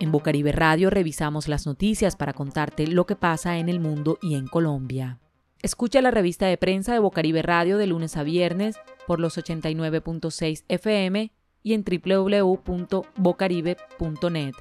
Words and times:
En 0.00 0.12
Bocaribe 0.12 0.52
Radio 0.52 0.90
revisamos 0.90 1.48
las 1.48 1.66
noticias 1.66 2.14
para 2.16 2.32
contarte 2.32 2.86
lo 2.86 3.04
que 3.04 3.16
pasa 3.16 3.58
en 3.58 3.68
el 3.68 3.80
mundo 3.80 4.16
y 4.22 4.36
en 4.36 4.46
Colombia. 4.46 5.18
Escucha 5.60 6.00
la 6.00 6.12
revista 6.12 6.46
de 6.46 6.56
prensa 6.56 6.92
de 6.92 7.00
Bocaribe 7.00 7.42
Radio 7.42 7.78
de 7.78 7.88
lunes 7.88 8.16
a 8.16 8.22
viernes 8.22 8.76
por 9.06 9.18
los 9.18 9.36
89.6 9.36 10.64
FM 10.68 11.32
y 11.64 11.74
en 11.74 11.84
www.bocaribe.net. 11.84 14.54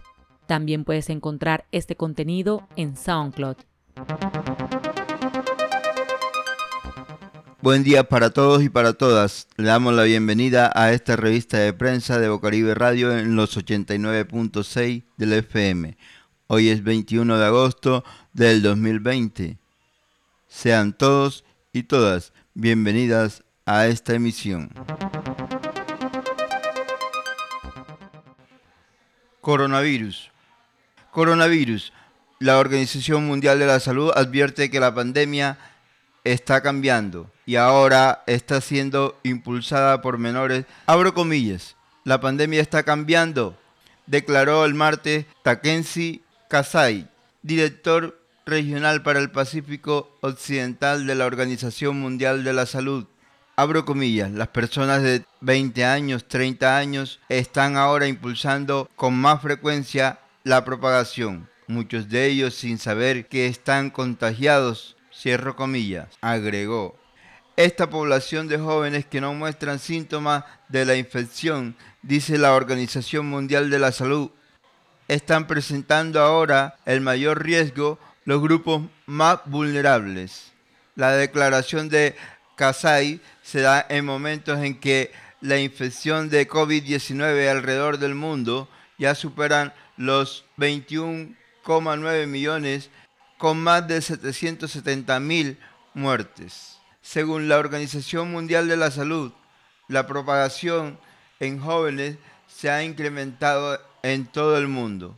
También 0.48 0.86
puedes 0.86 1.10
encontrar 1.10 1.66
este 1.72 1.96
contenido 1.96 2.68
en 2.76 2.98
SoundCloud. 2.98 3.58
Buen 7.68 7.84
día 7.84 8.08
para 8.08 8.30
todos 8.30 8.64
y 8.64 8.70
para 8.70 8.94
todas. 8.94 9.50
Le 9.58 9.68
damos 9.68 9.94
la 9.94 10.04
bienvenida 10.04 10.72
a 10.74 10.94
esta 10.94 11.18
revista 11.18 11.58
de 11.58 11.74
prensa 11.74 12.18
de 12.18 12.30
Bocaribe 12.30 12.74
Radio 12.74 13.12
en 13.12 13.36
los 13.36 13.58
89.6 13.58 15.04
del 15.18 15.34
FM. 15.34 15.98
Hoy 16.48 16.70
es 16.70 16.82
21 16.82 17.38
de 17.38 17.46
agosto 17.46 18.06
del 18.32 18.62
2020. 18.62 19.58
Sean 20.48 20.94
todos 20.94 21.44
y 21.74 21.84
todas 21.84 22.32
bienvenidas 22.54 23.44
a 23.66 23.88
esta 23.88 24.14
emisión. 24.14 24.70
Coronavirus. 29.42 30.32
Coronavirus. 31.12 31.92
La 32.40 32.60
Organización 32.60 33.28
Mundial 33.28 33.60
de 33.60 33.66
la 33.66 33.82
Salud 33.82 34.14
advierte 34.16 34.72
que 34.72 34.80
la 34.80 34.96
pandemia 34.96 35.58
está 36.32 36.62
cambiando 36.62 37.32
y 37.46 37.56
ahora 37.56 38.24
está 38.28 38.62
siendo 38.62 39.18
impulsada 39.24 40.02
por 40.02 40.18
menores. 40.18 40.66
Abro 40.86 41.14
comillas, 41.14 41.76
la 42.04 42.20
pandemia 42.20 42.62
está 42.62 42.84
cambiando, 42.84 43.58
declaró 44.06 44.66
el 44.66 44.74
martes 44.74 45.26
Takensi 45.44 46.24
Kasai, 46.50 47.10
director 47.42 48.20
regional 48.46 49.04
para 49.04 49.20
el 49.20 49.32
Pacífico 49.32 50.18
Occidental 50.22 51.06
de 51.06 51.16
la 51.16 51.26
Organización 51.26 52.00
Mundial 52.00 52.44
de 52.44 52.54
la 52.54 52.66
Salud. 52.66 53.06
Abro 53.56 53.86
comillas, 53.86 54.32
las 54.32 54.50
personas 54.50 55.02
de 55.02 55.24
20 55.42 55.84
años, 55.84 56.28
30 56.28 56.78
años 56.78 57.20
están 57.28 57.76
ahora 57.76 58.08
impulsando 58.08 58.90
con 58.96 59.16
más 59.16 59.42
frecuencia 59.42 60.20
la 60.44 60.64
propagación, 60.64 61.50
muchos 61.68 62.08
de 62.10 62.28
ellos 62.28 62.54
sin 62.54 62.78
saber 62.78 63.28
que 63.28 63.48
están 63.48 63.90
contagiados, 63.90 64.97
cierro 65.18 65.56
comillas, 65.56 66.08
agregó. 66.22 66.98
Esta 67.56 67.90
población 67.90 68.48
de 68.48 68.60
jóvenes 68.60 69.06
que 69.06 69.20
no 69.20 69.34
muestran 69.34 69.80
síntomas 69.80 70.44
de 70.70 70.86
la 70.86 70.96
infección, 70.96 71.76
dice 72.04 72.38
la 72.38 72.54
Organización 72.54 73.28
Mundial 73.28 73.70
de 73.72 73.80
la 73.80 73.92
Salud, 73.92 74.30
están 75.08 75.48
presentando 75.48 76.22
ahora 76.22 76.78
el 76.86 77.02
mayor 77.02 77.44
riesgo 77.44 77.98
los 78.26 78.42
grupos 78.42 78.84
más 79.06 79.40
vulnerables. 79.46 80.52
La 80.96 81.14
declaración 81.14 81.90
de 81.90 82.16
Kasai 82.56 83.22
se 83.42 83.62
da 83.62 83.86
en 83.90 84.06
momentos 84.06 84.60
en 84.60 84.80
que 84.80 85.12
la 85.42 85.60
infección 85.60 86.30
de 86.30 86.48
COVID-19 86.48 87.50
alrededor 87.50 88.00
del 88.00 88.16
mundo 88.16 88.68
ya 88.98 89.16
superan 89.16 89.74
los 89.96 90.46
21,9 90.58 92.28
millones 92.28 92.90
con 93.38 93.62
más 93.62 93.88
de 93.88 94.02
770 94.02 95.20
mil 95.20 95.58
muertes. 95.94 96.80
Según 97.02 97.48
la 97.48 97.58
Organización 97.58 98.32
Mundial 98.32 98.68
de 98.68 98.78
la 98.78 98.92
Salud, 98.92 99.32
la 99.88 100.08
propagación 100.08 101.00
en 101.40 101.60
jóvenes 101.60 102.18
se 102.48 102.70
ha 102.70 102.84
incrementado 102.84 103.80
en 104.04 104.26
todo 104.26 104.58
el 104.58 104.68
mundo. 104.68 105.18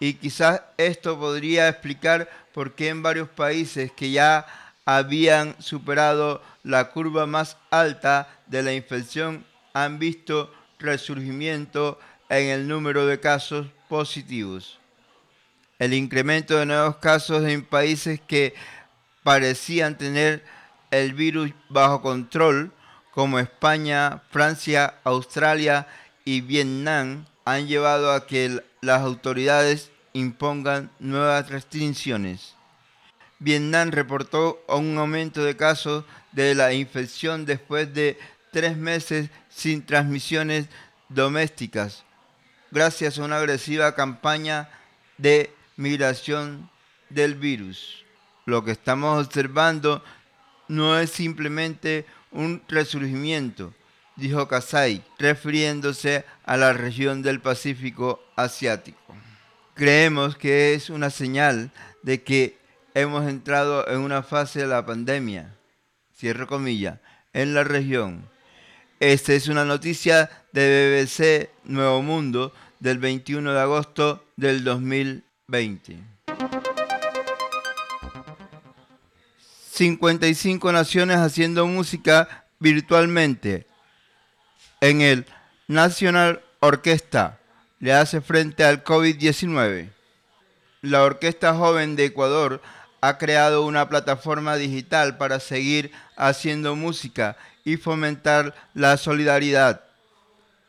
Y 0.00 0.14
quizás 0.14 0.62
esto 0.76 1.18
podría 1.18 1.68
explicar 1.68 2.28
por 2.52 2.74
qué 2.74 2.88
en 2.88 3.02
varios 3.02 3.28
países 3.28 3.92
que 3.92 4.10
ya 4.10 4.46
habían 4.84 5.54
superado 5.60 6.42
la 6.62 6.90
curva 6.90 7.26
más 7.26 7.56
alta 7.70 8.28
de 8.46 8.62
la 8.62 8.72
infección 8.72 9.44
han 9.74 9.98
visto 9.98 10.52
resurgimiento 10.78 11.98
en 12.28 12.48
el 12.48 12.68
número 12.68 13.06
de 13.06 13.20
casos 13.20 13.66
positivos. 13.88 14.78
El 15.78 15.94
incremento 15.94 16.58
de 16.58 16.66
nuevos 16.66 16.96
casos 16.96 17.44
en 17.44 17.64
países 17.64 18.20
que 18.20 18.54
parecían 19.22 19.96
tener 19.96 20.44
el 20.90 21.12
virus 21.12 21.52
bajo 21.68 22.02
control, 22.02 22.72
como 23.12 23.38
España, 23.38 24.22
Francia, 24.30 24.94
Australia 25.04 25.86
y 26.24 26.40
Vietnam, 26.40 27.26
han 27.44 27.68
llevado 27.68 28.12
a 28.12 28.26
que 28.26 28.60
las 28.80 29.02
autoridades 29.02 29.92
impongan 30.14 30.90
nuevas 30.98 31.48
restricciones. 31.48 32.54
Vietnam 33.38 33.92
reportó 33.92 34.60
un 34.68 34.98
aumento 34.98 35.44
de 35.44 35.56
casos 35.56 36.04
de 36.32 36.56
la 36.56 36.72
infección 36.72 37.46
después 37.46 37.94
de 37.94 38.18
tres 38.50 38.76
meses 38.76 39.30
sin 39.48 39.86
transmisiones 39.86 40.66
domésticas, 41.08 42.04
gracias 42.72 43.18
a 43.18 43.22
una 43.22 43.38
agresiva 43.38 43.94
campaña 43.94 44.68
de 45.18 45.52
migración 45.78 46.68
del 47.08 47.36
virus. 47.36 48.04
Lo 48.44 48.64
que 48.64 48.72
estamos 48.72 49.24
observando 49.24 50.02
no 50.66 50.98
es 50.98 51.10
simplemente 51.10 52.04
un 52.32 52.62
resurgimiento, 52.68 53.72
dijo 54.16 54.48
Kasai, 54.48 55.02
refiriéndose 55.18 56.24
a 56.44 56.56
la 56.56 56.72
región 56.72 57.22
del 57.22 57.40
Pacífico 57.40 58.22
Asiático. 58.36 59.14
Creemos 59.74 60.36
que 60.36 60.74
es 60.74 60.90
una 60.90 61.10
señal 61.10 61.70
de 62.02 62.22
que 62.22 62.58
hemos 62.94 63.28
entrado 63.28 63.88
en 63.88 64.00
una 64.00 64.22
fase 64.24 64.60
de 64.60 64.66
la 64.66 64.84
pandemia, 64.84 65.54
cierro 66.16 66.48
comillas, 66.48 66.98
en 67.32 67.54
la 67.54 67.62
región. 67.62 68.28
Esta 68.98 69.32
es 69.32 69.46
una 69.46 69.64
noticia 69.64 70.28
de 70.52 71.06
BBC 71.06 71.50
Nuevo 71.64 72.02
Mundo 72.02 72.52
del 72.80 72.98
21 72.98 73.52
de 73.52 73.60
agosto 73.60 74.24
del 74.36 74.64
2020. 74.64 75.27
55 79.70 80.72
naciones 80.72 81.16
haciendo 81.16 81.66
música 81.66 82.44
virtualmente. 82.58 83.66
En 84.82 85.00
el 85.00 85.24
National 85.66 86.42
Orquesta 86.60 87.38
le 87.80 87.94
hace 87.94 88.20
frente 88.20 88.62
al 88.62 88.84
COVID-19. 88.84 89.88
La 90.82 91.02
Orquesta 91.02 91.54
Joven 91.54 91.96
de 91.96 92.04
Ecuador 92.04 92.60
ha 93.00 93.16
creado 93.16 93.64
una 93.64 93.88
plataforma 93.88 94.56
digital 94.56 95.16
para 95.16 95.40
seguir 95.40 95.92
haciendo 96.14 96.76
música 96.76 97.38
y 97.64 97.78
fomentar 97.78 98.54
la 98.74 98.98
solidaridad. 98.98 99.82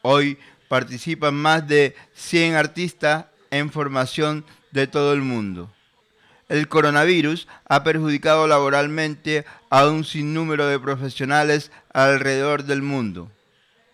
Hoy 0.03 0.39
participan 0.69 1.35
más 1.35 1.67
de 1.67 1.97
100 2.13 2.55
artistas 2.55 3.25
en 3.51 3.71
formación 3.71 4.45
de 4.71 4.87
todo 4.87 5.13
el 5.13 5.21
mundo 5.21 5.69
el 6.49 6.67
coronavirus 6.67 7.47
ha 7.65 7.83
perjudicado 7.83 8.47
laboralmente 8.47 9.45
a 9.69 9.87
un 9.87 10.03
sinnúmero 10.03 10.67
de 10.67 10.79
profesionales 10.79 11.71
alrededor 11.93 12.63
del 12.63 12.81
mundo. 12.81 13.31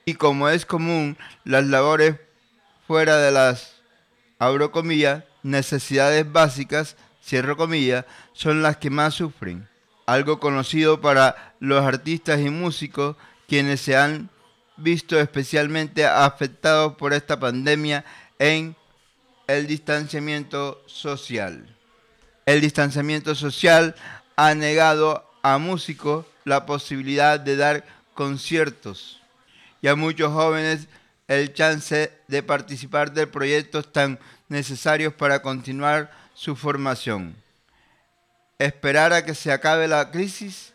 Y 0.05 0.15
como 0.15 0.49
es 0.49 0.65
común, 0.65 1.17
las 1.43 1.65
labores 1.65 2.15
fuera 2.87 3.17
de 3.17 3.31
las, 3.31 3.75
abro 4.39 4.71
necesidades 5.43 6.31
básicas, 6.31 6.95
cierro 7.21 7.57
comillas, 7.57 8.05
son 8.33 8.61
las 8.61 8.77
que 8.77 8.89
más 8.89 9.15
sufren. 9.15 9.67
Algo 10.05 10.39
conocido 10.39 11.01
para 11.01 11.55
los 11.59 11.83
artistas 11.83 12.39
y 12.39 12.49
músicos 12.49 13.17
quienes 13.47 13.81
se 13.81 13.97
han 13.97 14.29
visto 14.77 15.19
especialmente 15.19 16.05
afectados 16.05 16.95
por 16.95 17.13
esta 17.13 17.39
pandemia 17.39 18.05
en 18.39 18.75
el 19.47 19.67
distanciamiento 19.67 20.83
social 20.87 21.75
el 22.45 22.61
distanciamiento 22.61 23.33
social 23.33 23.95
ha 24.35 24.53
negado 24.53 25.27
a 25.41 25.57
músicos 25.57 26.25
la 26.43 26.65
posibilidad 26.65 27.39
de 27.39 27.55
dar 27.55 27.85
conciertos 28.13 29.19
y 29.81 29.87
a 29.87 29.95
muchos 29.95 30.31
jóvenes 30.31 30.87
el 31.27 31.53
chance 31.53 32.11
de 32.27 32.43
participar 32.43 33.11
de 33.13 33.25
proyectos 33.25 33.91
tan 33.91 34.19
necesarios 34.47 35.13
para 35.13 35.41
continuar 35.41 36.11
su 36.35 36.55
formación. 36.55 37.35
Esperar 38.59 39.11
a 39.11 39.25
que 39.25 39.33
se 39.33 39.51
acabe 39.51 39.87
la 39.87 40.11
crisis. 40.11 40.73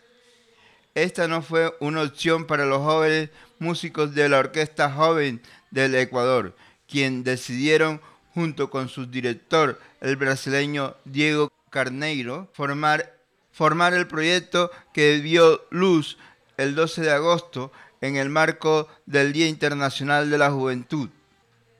Esta 0.96 1.28
no 1.28 1.40
fue 1.40 1.72
una 1.78 2.02
opción 2.02 2.46
para 2.46 2.67
los 2.67 2.78
jóvenes 2.78 3.31
músicos 3.61 4.12
de 4.12 4.28
la 4.28 4.38
Orquesta 4.38 4.90
Joven 4.90 5.40
del 5.70 5.94
Ecuador, 5.94 6.56
quien 6.88 7.22
decidieron, 7.22 8.00
junto 8.35 8.71
con 8.71 8.88
su 8.88 9.06
director, 9.06 9.81
el 10.00 10.17
brasileño 10.17 10.97
Diego 11.05 11.50
Carneiro 11.71 12.49
formar, 12.53 13.17
formar 13.53 13.94
el 13.94 14.06
proyecto 14.06 14.71
que 14.93 15.21
dio 15.21 15.65
luz 15.71 16.19
el 16.56 16.75
12 16.75 17.03
de 17.03 17.11
agosto 17.12 17.73
en 18.00 18.17
el 18.17 18.29
marco 18.29 18.88
del 19.06 19.32
Día 19.32 19.49
Internacional 19.49 20.31
de 20.31 20.38
la 20.38 20.50
Juventud. 20.50 21.09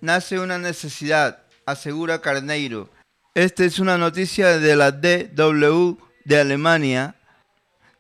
Nace 0.00 0.38
una 0.38 0.58
necesidad, 0.58 1.43
asegura 1.67 2.20
Carneiro. 2.20 2.88
Esta 3.35 3.64
es 3.64 3.79
una 3.79 3.99
noticia 3.99 4.58
de 4.58 4.76
la 4.76 4.93
DW 4.93 5.97
de 6.25 6.41
Alemania 6.41 7.14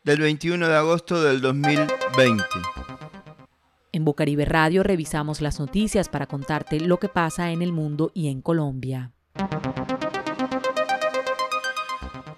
del 0.04 0.20
21 0.20 0.68
de 0.68 0.76
agosto 0.76 1.22
del 1.22 1.40
2020. 1.40 2.44
En 3.92 4.04
Bocaribe 4.04 4.44
Radio 4.44 4.82
revisamos 4.82 5.40
las 5.40 5.58
noticias 5.58 6.08
para 6.08 6.26
contarte 6.26 6.80
lo 6.80 6.98
que 6.98 7.08
pasa 7.08 7.50
en 7.50 7.62
el 7.62 7.72
mundo 7.72 8.12
y 8.14 8.28
en 8.28 8.40
Colombia. 8.40 9.10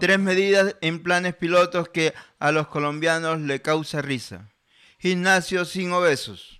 Tres 0.00 0.18
medidas 0.18 0.74
en 0.80 1.00
planes 1.02 1.34
pilotos 1.34 1.90
que 1.90 2.14
a 2.38 2.52
los 2.52 2.68
colombianos 2.68 3.40
le 3.40 3.60
causa 3.62 4.02
risa. 4.02 4.50
Gimnasio 4.98 5.64
sin 5.64 5.92
obesos. 5.92 6.59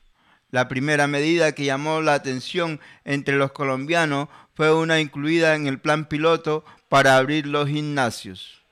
La 0.51 0.69
primera 0.69 1.07
medida 1.07 1.53
que 1.53 1.65
llamó 1.65 2.01
la 2.01 2.15
atención 2.15 2.81
entre 3.05 3.37
los 3.37 3.53
colombianos 3.53 4.29
fue 4.55 4.75
una 4.75 5.01
incluida 5.01 5.55
en 5.55 5.67
el 5.67 5.81
plan 5.81 6.07
piloto 6.07 6.65
para 6.89 7.17
abrir 7.17 7.47
los 7.47 7.69
gimnasios. 7.69 8.63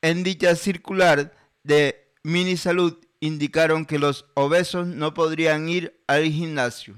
En 0.00 0.22
dicha 0.22 0.54
circular 0.54 1.34
de 1.64 2.12
Mini 2.22 2.56
Salud 2.56 2.98
indicaron 3.20 3.84
que 3.84 3.98
los 3.98 4.26
obesos 4.34 4.86
no 4.86 5.12
podrían 5.14 5.68
ir 5.68 6.00
al 6.06 6.24
gimnasio 6.24 6.96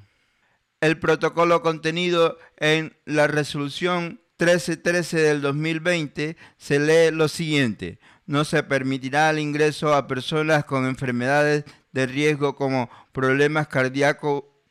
el 0.80 0.98
protocolo 0.98 1.62
contenido 1.62 2.38
en 2.56 2.96
la 3.04 3.26
resolución 3.26 4.20
1313 4.38 5.18
del 5.20 5.42
2020 5.42 6.36
se 6.56 6.78
lee 6.78 7.14
lo 7.14 7.28
siguiente. 7.28 7.98
No 8.26 8.44
se 8.44 8.62
permitirá 8.62 9.28
el 9.30 9.38
ingreso 9.38 9.94
a 9.94 10.06
personas 10.06 10.64
con 10.64 10.86
enfermedades 10.86 11.64
de 11.92 12.06
riesgo 12.06 12.56
como 12.56 12.90
problemas 13.12 13.68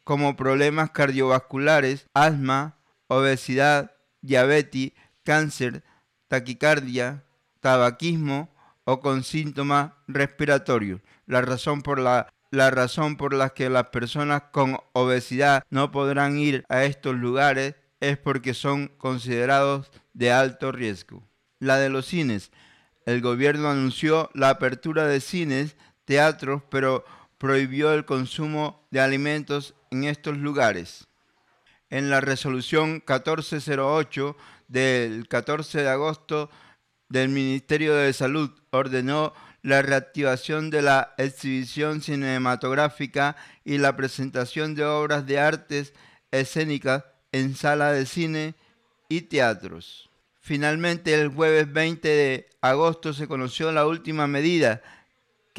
como 0.04 0.36
problemas 0.36 0.92
cardiovasculares, 0.92 2.08
asma, 2.14 2.78
obesidad, 3.08 3.92
diabetes, 4.22 4.94
cáncer, 5.24 5.84
taquicardia, 6.28 7.24
tabaquismo 7.60 8.50
o 8.86 9.00
con 9.00 9.24
síntomas 9.24 9.92
respiratorios. 10.08 11.02
La 11.28 11.42
razón 11.42 11.82
por 11.82 12.00
la 12.00 12.28
la 12.52 12.72
razón 12.72 13.16
por 13.16 13.34
la 13.34 13.50
que 13.50 13.70
las 13.70 13.88
personas 13.88 14.44
con 14.52 14.78
obesidad 14.94 15.64
no 15.70 15.92
podrán 15.92 16.40
ir 16.40 16.66
a 16.68 16.84
estos 16.84 17.16
lugares 17.16 17.76
es 18.00 18.18
porque 18.18 18.54
son 18.54 18.88
considerados 18.98 19.92
de 20.14 20.32
alto 20.32 20.72
riesgo. 20.72 21.24
La 21.60 21.78
de 21.78 21.90
los 21.90 22.08
cines. 22.08 22.52
El 23.06 23.22
gobierno 23.22 23.70
anunció 23.70 24.30
la 24.34 24.50
apertura 24.50 25.06
de 25.06 25.22
cines, 25.22 25.76
teatros, 26.10 26.64
pero 26.72 27.06
prohibió 27.38 27.94
el 27.94 28.04
consumo 28.04 28.84
de 28.90 29.00
alimentos 29.00 29.76
en 29.92 30.06
estos 30.06 30.40
lugares. 30.40 31.06
En 31.92 32.10
la 32.10 32.20
resolución 32.20 32.94
1408 32.94 34.36
del 34.68 35.28
14 35.28 35.84
de 35.84 35.90
agosto 35.90 36.50
del 37.10 37.30
Ministerio 37.30 37.94
de 37.94 38.12
Salud 38.14 38.50
ordenó 38.72 39.34
la 39.62 39.84
reactivación 39.84 40.72
de 40.72 40.82
la 40.82 41.14
exhibición 41.20 42.02
cinematográfica 42.02 43.36
y 43.64 43.78
la 43.78 43.96
presentación 43.96 44.74
de 44.74 44.86
obras 44.86 45.28
de 45.28 45.40
artes 45.40 45.94
escénicas 46.32 47.04
en 47.32 47.56
sala 47.56 47.92
de 47.92 48.08
cine 48.08 48.56
y 49.10 49.22
teatros. 49.22 50.10
Finalmente, 50.40 51.14
el 51.14 51.28
jueves 51.28 51.72
20 51.72 52.08
de 52.08 52.50
agosto 52.62 53.14
se 53.14 53.28
conoció 53.28 53.72
la 53.72 53.86
última 53.86 54.26
medida 54.26 54.82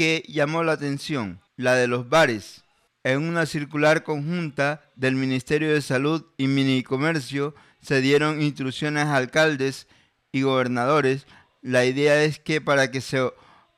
que 0.00 0.24
llamó 0.28 0.64
la 0.64 0.72
atención, 0.72 1.42
la 1.56 1.74
de 1.74 1.86
los 1.86 2.08
bares. 2.08 2.64
En 3.04 3.22
una 3.22 3.44
circular 3.44 4.02
conjunta 4.02 4.82
del 4.96 5.14
Ministerio 5.14 5.74
de 5.74 5.82
Salud 5.82 6.24
y 6.38 6.46
Minicomercio 6.46 7.54
se 7.82 8.00
dieron 8.00 8.40
instrucciones 8.40 9.04
a 9.04 9.16
alcaldes 9.16 9.88
y 10.32 10.40
gobernadores. 10.40 11.26
La 11.60 11.84
idea 11.84 12.24
es 12.24 12.38
que 12.38 12.62
para 12.62 12.90
que 12.90 13.02
se 13.02 13.30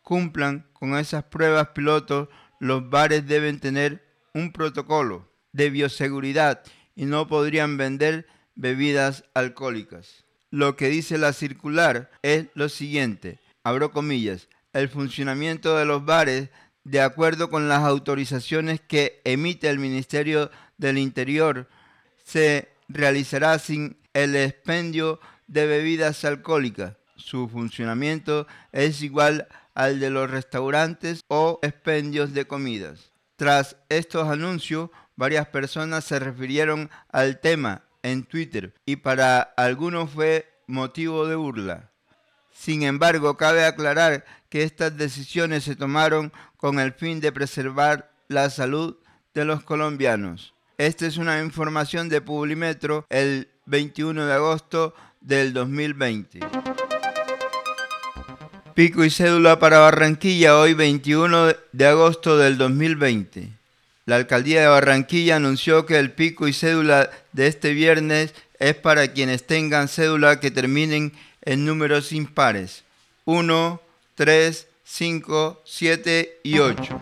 cumplan 0.03 0.71
con 0.75 0.97
esas 0.97 1.25
pruebas 1.25 1.71
pilotos, 1.71 2.29
los 2.61 2.89
bares 2.89 3.27
deben 3.27 3.59
tener 3.59 4.07
un 4.33 4.53
protocolo 4.53 5.29
de 5.51 5.71
bioseguridad 5.71 6.63
y 6.95 7.07
no 7.07 7.27
podrían 7.27 7.77
vender 7.77 8.29
bebidas 8.55 9.25
alcohólicas. 9.35 10.25
Lo 10.51 10.77
que 10.77 10.87
dice 10.87 11.19
la 11.19 11.33
circular 11.33 12.13
es 12.23 12.47
lo 12.55 12.69
siguiente, 12.69 13.41
abro 13.65 13.91
comillas, 13.91 14.49
el 14.73 14.89
funcionamiento 14.89 15.77
de 15.77 15.85
los 15.85 16.05
bares 16.05 16.49
de 16.85 17.01
acuerdo 17.01 17.51
con 17.51 17.69
las 17.69 17.81
autorizaciones 17.81 18.81
que 18.81 19.21
emite 19.25 19.69
el 19.69 19.79
Ministerio 19.79 20.51
del 20.79 20.99
Interior 20.99 21.69
se 22.25 22.69
realizará 22.89 23.59
sin 23.59 23.97
el 24.15 24.35
expendio 24.37 25.21
de 25.47 25.67
bebidas 25.67 26.25
alcohólicas. 26.25 26.97
Su 27.17 27.49
funcionamiento 27.49 28.47
es 28.73 29.03
igual 29.03 29.47
al 29.75 30.01
de 30.01 30.11
los 30.11 30.31
restaurantes 30.31 31.23
o 31.29 31.61
expendios 31.63 32.35
de 32.35 32.47
comidas. 32.47 33.13
Tras 33.37 33.77
estos 33.89 34.29
anuncios, 34.29 34.91
varias 35.17 35.47
personas 35.49 36.05
se 36.05 36.19
refirieron 36.19 36.91
al 37.11 37.41
tema 37.41 37.85
en 38.03 38.25
Twitter 38.25 38.75
y 38.85 38.97
para 38.97 39.41
algunos 39.41 40.11
fue 40.11 40.53
motivo 40.67 41.27
de 41.27 41.37
burla. 41.37 41.91
Sin 42.53 42.83
embargo, 42.83 43.37
cabe 43.37 43.65
aclarar 43.65 44.25
que 44.53 44.65
estas 44.65 44.99
decisiones 44.99 45.65
se 45.65 45.77
tomaron 45.77 46.31
con 46.59 46.79
el 46.79 46.93
fin 46.93 47.21
de 47.21 47.33
preservar 47.33 48.13
la 48.29 48.51
salud 48.51 48.97
de 49.33 49.47
los 49.47 49.63
colombianos. 49.63 50.53
Esta 50.77 51.07
es 51.07 51.17
una 51.17 51.41
información 51.41 52.11
de 52.11 52.21
Publimetro 52.21 53.07
el 53.09 53.49
21 53.65 54.27
de 54.27 54.33
agosto 54.35 54.95
del 55.23 55.55
2020. 55.55 56.41
Pico 58.75 59.03
y 59.07 59.09
cédula 59.09 59.59
para 59.59 59.79
Barranquilla 59.79 60.59
hoy 60.59 60.75
21 60.75 61.55
de 61.73 61.87
agosto 61.87 62.37
del 62.37 62.59
2020. 62.59 63.49
La 64.05 64.17
alcaldía 64.17 64.61
de 64.61 64.67
Barranquilla 64.67 65.37
anunció 65.37 65.87
que 65.87 65.99
el 65.99 66.13
pico 66.13 66.47
y 66.47 66.53
cédula 66.53 67.09
de 67.33 67.47
este 67.47 67.73
viernes 67.73 68.35
es 68.59 68.75
para 68.75 69.09
quienes 69.15 69.47
tengan 69.47 69.89
cédula 69.89 70.41
que 70.41 70.51
terminen 70.51 71.15
en 71.41 71.65
números 71.65 72.13
impares 72.13 72.85
1, 73.25 73.81
3, 74.23 74.69
5, 74.85 75.63
7 75.65 76.41
y 76.45 76.61
8. 76.61 77.01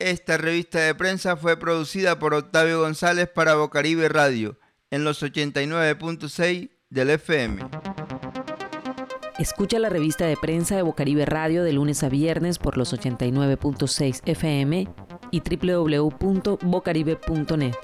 Esta 0.00 0.36
revista 0.38 0.80
de 0.80 0.94
prensa 0.94 1.36
fue 1.36 1.58
producida 1.58 2.18
por 2.18 2.32
Octavio 2.32 2.80
González 2.80 3.28
para 3.28 3.54
Bocaribe 3.54 4.08
Radio 4.08 4.58
en 4.90 5.04
los 5.04 5.22
89.6 5.22 6.70
del 6.88 7.10
FM. 7.10 7.68
Escucha 9.38 9.78
la 9.78 9.90
revista 9.90 10.24
de 10.24 10.38
prensa 10.38 10.74
de 10.74 10.80
Bocaribe 10.82 11.26
Radio 11.26 11.62
de 11.64 11.74
lunes 11.74 12.02
a 12.02 12.08
viernes 12.08 12.58
por 12.58 12.78
los 12.78 12.94
89.6 12.94 14.22
FM 14.24 14.88
y 15.30 15.40
www.bocaribe.net. 15.40 17.74